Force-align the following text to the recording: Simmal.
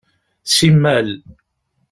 Simmal. 0.53 1.07